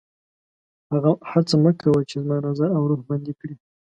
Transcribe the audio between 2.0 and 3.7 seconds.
چې زما نظر او روح بندي کړي